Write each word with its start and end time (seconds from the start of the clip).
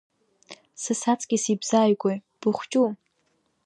Са 0.81 0.93
саҵкьыс 1.01 1.43
ибзааигәои, 1.53 2.15
быхчу?! 2.39 2.87